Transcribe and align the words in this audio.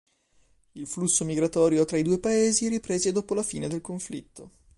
Il 0.71 0.87
flusso 0.87 1.23
migratorio 1.25 1.85
tra 1.85 1.95
i 1.95 2.01
due 2.01 2.17
paesi 2.17 2.67
riprese 2.67 3.11
dopo 3.11 3.35
la 3.35 3.43
fine 3.43 3.67
del 3.67 3.81
conflitto. 3.81 4.49